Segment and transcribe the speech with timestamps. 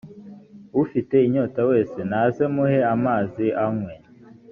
[0.83, 3.93] ufite inyota wese naze muhe amazi anywe